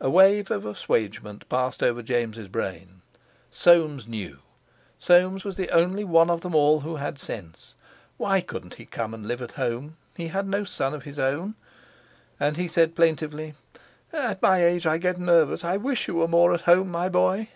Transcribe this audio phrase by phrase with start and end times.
[0.00, 3.02] A wave of assuagement passed over James' brain.
[3.48, 4.40] Soames knew.
[4.98, 7.76] Soames was the only one of them all who had sense.
[8.16, 9.98] Why couldn't he come and live at home?
[10.16, 11.54] He had no son of his own.
[12.40, 13.54] And he said plaintively:
[14.12, 15.62] "At my age I get nervous.
[15.62, 17.48] I wish you were more at home, my boy."